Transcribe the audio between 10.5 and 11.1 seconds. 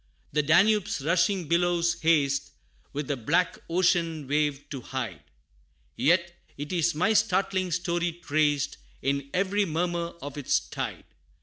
tide.